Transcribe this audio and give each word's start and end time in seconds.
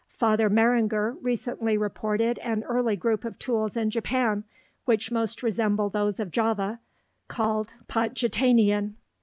Father 0.09 0.49
Maringer 0.49 1.15
recently 1.21 1.77
reported 1.77 2.39
an 2.39 2.63
early 2.63 2.95
group 2.95 3.23
of 3.23 3.37
tools 3.37 3.77
in 3.77 3.91
Japan, 3.91 4.45
which 4.85 5.11
most 5.11 5.43
resemble 5.43 5.91
those 5.91 6.19
of 6.19 6.31
Java, 6.31 6.79
called 7.27 7.75
Patjitanian. 7.87 8.95